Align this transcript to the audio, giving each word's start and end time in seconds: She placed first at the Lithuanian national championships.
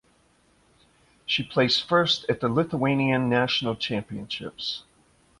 She 1.27 1.43
placed 1.43 1.87
first 1.87 2.25
at 2.27 2.39
the 2.39 2.49
Lithuanian 2.49 3.29
national 3.29 3.75
championships. 3.75 4.81